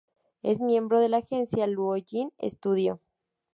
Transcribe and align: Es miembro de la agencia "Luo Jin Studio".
Es 0.41 0.61
miembro 0.61 0.99
de 0.99 1.09
la 1.09 1.17
agencia 1.17 1.67
"Luo 1.67 1.93
Jin 1.93 2.31
Studio". 2.41 2.99